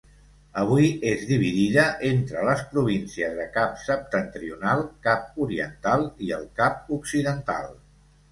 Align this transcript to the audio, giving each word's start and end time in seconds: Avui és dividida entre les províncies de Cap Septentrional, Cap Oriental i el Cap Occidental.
Avui 0.59 0.85
és 1.09 1.25
dividida 1.31 1.83
entre 2.07 2.45
les 2.47 2.63
províncies 2.71 3.35
de 3.41 3.45
Cap 3.59 3.77
Septentrional, 3.83 4.83
Cap 5.09 5.37
Oriental 5.47 6.07
i 6.29 6.31
el 6.39 6.47
Cap 6.61 6.91
Occidental. 6.97 7.69